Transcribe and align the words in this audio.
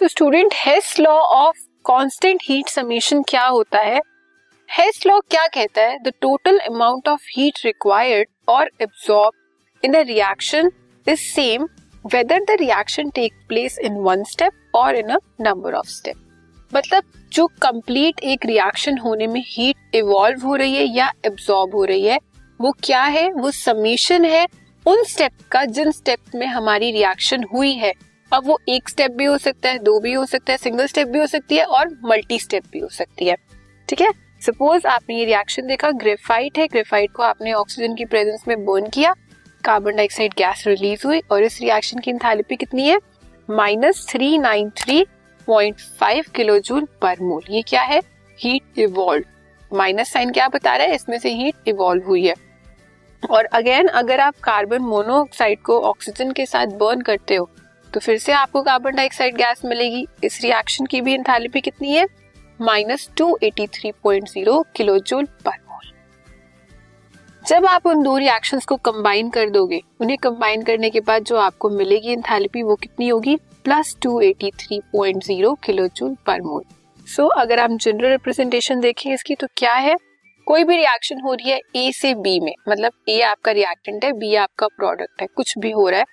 तो 0.00 0.08
student 0.08 0.54
Hess 0.54 1.00
law 1.00 1.12
of 1.12 1.56
constant 1.86 2.40
heat 2.44 2.68
summation 2.68 3.22
क्या 3.22 3.44
होता 3.46 3.78
है? 3.78 4.00
हेस 4.68 5.00
लॉ 5.06 5.18
क्या 5.20 5.46
कहता 5.46 5.82
है? 5.82 5.98
The 5.98 6.12
total 6.20 6.58
amount 6.58 7.08
of 7.08 7.20
heat 7.36 7.58
required 7.64 8.28
और 8.48 8.70
absorb 8.82 9.84
in 9.84 9.94
a 9.94 10.00
reaction 10.00 10.70
is 11.08 11.20
same 11.20 11.68
whether 12.06 12.40
the 12.40 12.56
reaction 12.60 13.10
take 13.10 13.32
place 13.48 13.78
in 13.78 13.94
one 13.94 14.24
step 14.24 14.52
और 14.74 14.96
in 14.96 15.08
a 15.08 15.18
number 15.40 15.74
of 15.74 15.86
step 15.86 16.16
मतलब 16.74 17.02
जो 17.32 17.46
कंप्लीट 17.46 18.20
एक 18.20 18.46
रिएक्शन 18.46 18.98
होने 18.98 19.26
में 19.26 19.42
हीट 19.46 19.94
इवॉल्व 19.94 20.46
हो 20.46 20.54
रही 20.54 20.76
है 20.76 20.84
या 20.84 21.12
एब्सॉर्ब 21.26 21.74
हो 21.74 21.84
रही 21.84 22.06
है, 22.06 22.18
वो 22.60 22.72
क्या 22.84 23.02
है? 23.02 23.30
वो 23.32 23.50
समीशन 23.50 24.24
है 24.24 24.46
उन 24.86 25.04
स्टेप 25.04 25.32
का 25.50 25.64
जिन 25.64 25.90
स्टेप 25.90 26.34
में 26.34 26.46
हमारी 26.46 26.90
रिएक्शन 26.90 27.44
हुई 27.54 27.72
है। 27.72 27.92
अब 28.32 28.46
वो 28.46 28.58
एक 28.68 28.88
स्टेप 28.88 29.10
भी 29.10 29.24
हो 29.24 29.36
सकता 29.38 29.70
है, 29.70 29.78
दो 29.78 29.98
भी 30.00 30.12
हो 30.12 30.24
सकता 30.26 30.52
है 30.52 30.58
सिंगल 30.58 30.86
स्टेप 30.86 31.08
भी 31.08 31.18
हो 31.18 31.26
सकती 31.26 31.56
है 31.56 31.64
और 31.64 31.88
मल्टी 32.04 32.38
स्टेप 32.38 32.64
भी 32.72 32.78
हो 32.78 32.88
सकती 32.88 33.26
है। 33.26 33.36
ठीक 33.88 34.00
है? 34.00 34.10
सपोज़ 34.42 34.86
आपने 34.86 35.16
ये 35.16 35.24
रिएक्शन 35.24 35.66
देखा 35.66 35.90
ग्रेफाइट 35.90 36.58
है 36.58 36.66
ग्रेफाइट 36.68 37.12
को 37.12 37.22
आपने 37.22 37.52
ऑक्सीजन 37.52 37.94
की 37.94 38.04
प्रेजेंस 38.04 38.44
में 38.48 38.64
बर्न 38.64 38.88
किया 38.88 39.14
कार्बन 39.64 39.96
डाइऑक्साइड 39.96 40.34
गैस 40.38 40.64
रिलीज़ 40.66 41.06
हुई 41.06 41.20
और 41.30 41.42
इस 41.42 41.60
रिएक्शन 41.60 41.98
की 41.98 42.10
इंथैल्पी 42.10 42.56
कितनी 42.56 42.88
है? 42.88 42.98
Minus 43.48 44.06
three 44.08 44.36
nine 44.38 44.70
three 44.78 45.04
point 45.48 45.80
five 46.00 46.24
kilojoule 46.58 46.86
per 47.02 47.20
mole 47.20 47.42
ये 47.50 47.62
क्या 47.62 47.82
है? 47.82 48.00
हीट 48.38 48.78
इवॉल्व 48.78 49.76
माइनस 49.76 50.12
साइन 50.12 50.32
क्या 50.32 50.48
बता 50.48 50.76
रहा 50.76 50.86
है? 50.86 50.94
इसमें 50.94 51.18
से 51.18 51.30
हीट 51.34 51.68
इवॉल्व 51.68 52.06
हुई 52.06 52.26
है। 52.26 52.34
और 53.22 53.44
अगेन 53.44 53.86
अगर 53.88 54.20
आप 54.20 54.34
कार्बन 54.42 54.82
मोनोऑक्साइड 54.82 55.60
को 55.60 55.80
ऑक्सीजन 55.80 56.32
के 56.32 56.46
साथ 56.46 56.66
बर्न 56.80 57.00
करते 57.00 57.36
हो 57.36 57.48
तो 57.94 58.00
फिर 58.00 58.18
से 58.18 58.32
आपको 58.32 58.62
कार्बन 58.62 58.96
डाइऑक्साइड 58.96 59.36
गैस 59.36 59.64
मिलेगी। 59.64 60.06
इस 60.24 60.40
रिएक्शन 60.42 60.86
की 60.86 61.00
भी 61.00 61.14
एंथैल्पी 61.14 61.60
कितनी 61.60 61.92
है? 61.92 62.06
Minus 62.60 63.08
two 63.18 63.36
eighty 63.42 63.66
three 63.68 63.92
point 64.04 64.28
zero 64.28 64.64
kilojoule 64.98 65.24
per 65.44 65.58
mole 65.60 65.92
जब 67.42 67.66
आप 67.66 67.86
उन 67.86 68.02
दो 68.02 68.16
रिएक्शंस 68.18 68.64
को 68.64 68.76
कंबाइन 68.78 69.28
कर 69.30 69.50
दोगे, 69.50 69.80
उन्हें 70.00 70.16
कंबाइन 70.18 70.62
करने 70.62 70.90
के 70.90 71.00
बाद 71.00 71.24
जो 71.24 71.36
आपको 71.38 71.70
मिलेगी 71.70 72.12
एंथैल्पी 72.12 72.62
वो 72.62 72.74
कितनी 72.76 73.08
होगी? 73.08 73.36
Plus 73.64 73.96
two 74.02 74.20
eighty 74.20 74.50
three 74.58 74.80
point 74.92 75.22
zero 75.24 75.54
kilojoule 75.88 76.16
per 76.26 76.40
mole 76.42 76.64
so 77.06 77.26
अगर 77.36 77.58
आप 77.58 77.70
जनरल 77.72 78.10
रिप्रेजेंटेशन 78.10 78.80
देखें 78.80 79.12
इसकी 79.12 79.34
तो 79.34 79.46
क्या 79.56 79.74
है? 79.74 79.96
कोई 80.46 80.64
भी 80.64 80.76
रिएक्शन 80.76 81.20
हो 81.20 81.32
रही 81.34 81.50
है 81.50 81.60
ए 81.76 81.90
से 81.92 82.14
बी 82.16 82.38
में 82.40 82.52
मतलब 82.68 82.92
ए 83.08 83.20
आपका 83.22 83.52
रिएक्टेंट 83.52 84.04
है 84.04 84.12
बी 84.12 84.34
आपका 84.36 84.66
प्रोडक्ट 84.68 85.22
है, 85.22 85.26
कुछ 85.26 85.56
भी 85.58 85.70
हो 85.70 85.88
रहा 85.88 86.00
है 86.00 86.06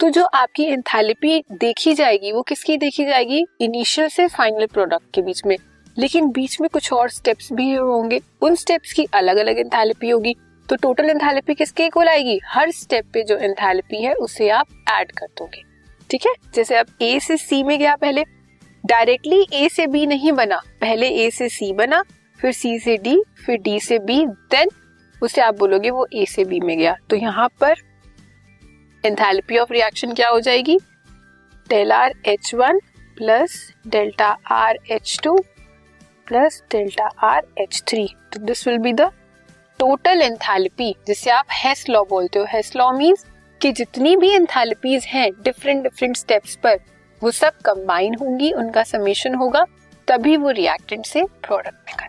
तो 0.00 0.10
जो 0.10 0.24
आपकी 0.24 0.64
एंथैल्पी 0.64 1.44
देखी 1.52 1.94
जाएगी, 1.94 2.32
वो 2.32 2.42
किसकी 2.42 2.76
देखी 2.76 3.04
जाएगी? 3.04 3.46
इनिशियल 3.60 4.08
से 4.08 4.26
फाइनल 4.26 4.66
प्रोडक्ट 4.66 5.14
के 5.14 5.22
बीच 5.22 5.42
में। 5.46 5.56
लेकिन 5.98 6.30
बीच 6.30 6.60
में 6.60 6.70
कुछ 6.72 6.92
और 6.92 7.10
स्टेप्स 7.10 7.52
भी 7.52 7.74
होंगे। 7.74 8.20
उन 8.42 8.54
स्टेप्स 8.54 8.92
की 8.92 9.06
अलग 9.14 9.36
अलग 9.36 9.58
एंथैल्पी 9.58 10.10
होगी। 10.10 10.36
तो 10.68 10.76
टोटल 10.76 11.10
एंथैल्पी 11.10 11.54
किसके 11.54 11.86
इक्वल 11.86 12.08
आएगी? 12.08 12.40
हर 12.46 12.70
स्टेप 12.70 13.04
पे 13.12 13.22
जो 13.22 13.36
एंथैल्पी 13.36 14.02
है, 14.02 14.14
उसे 14.14 14.48
आप 14.48 14.66
ऐड 14.92 15.12
कर 15.12 15.26
दोगे। 15.38 15.62
ठीक 16.10 16.26
है? 16.26 16.32
जैसे 16.54 16.76
आप 16.76 16.86
ए 17.02 17.20
से 17.20 17.36
सी 17.36 17.62
में 17.62 17.78
गया 17.78 17.96
पहले। 17.96 18.24
डायरेक्टली 18.86 19.46
ए 19.52 19.68
से 19.68 19.86
बी 19.86 20.06
नहीं 20.06 20.32
बना। 20.32 20.62
पहले 20.80 21.08
ए 21.08 21.30
से 21.30 21.48
सी 21.48 21.72
बना, 21.72 22.04
फिर 22.40 22.52
सी 22.52 22.78
से 22.78 22.96
डी 22.96 23.22
फिर 23.46 23.58
डी 23.58 23.80
से 23.80 23.98
बी 23.98 24.26
देन 24.26 24.68
उसे 25.22 25.40
आप 25.40 25.58
बोलोगे 25.58 25.90
वो 25.90 26.06
ए 26.14 26.26
से 26.26 26.44
बी 26.44 26.60
में 26.60 26.78
गया। 26.78 26.96
तो 27.10 27.16
यहाँ 27.16 27.48
पर 27.48 27.89
एंथैल्पी 29.04 29.58
ऑफ़ 29.58 29.72
रिएक्शन 29.72 30.12
क्या 30.12 30.28
हो 30.28 30.40
जाएगी? 30.40 30.78
Del 31.70 31.92
R 31.92 32.14
H 32.26 32.54
one 32.54 32.78
plus 33.16 33.56
delta 33.86 34.36
R 34.50 34.78
H 34.90 35.18
two 35.24 35.36
plus 36.26 36.62
delta 36.70 37.08
R 37.22 37.46
H 37.58 37.82
three 37.88 38.06
तो 38.32 38.40
this 38.40 38.66
will 38.68 38.78
be 38.78 38.92
the 38.92 39.10
total 39.80 40.22
enthalpy 40.22 40.94
जिसे 41.06 41.30
आप 41.30 41.46
हेस 41.52 41.84
लॉ 41.90 42.02
बोलते 42.04 42.38
हो। 42.38 42.44
हेस 42.48 42.72
लॉ 42.76 42.90
मीन्स 42.92 43.24
कि 43.60 43.72
जितनी 43.72 44.16
भी 44.16 44.30
एंथैल्पीज 44.30 45.04
हैं 45.04 45.30
डिफरेंट 45.42 45.82
डिफरेंट 45.82 46.16
स्टेप्स 46.16 46.56
पर, 46.56 46.78
वो 47.22 47.30
सब 47.30 47.56
कंबाइन 47.64 48.14
होंगी, 48.14 48.52
उनका 48.52 48.82
समेशन 48.82 49.34
होगा, 49.34 49.64
तभी 50.08 50.36
वो 50.36 50.50
रिएक्टेंट 50.50 51.06
से 51.06 51.24
प्रोडक्ट 51.42 52.00
में 52.00 52.08